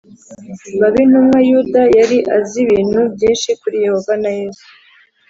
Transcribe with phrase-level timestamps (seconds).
[0.79, 4.65] babe intumwa Yuda yari azi ibintu byinshi kuri Yehova na Yesu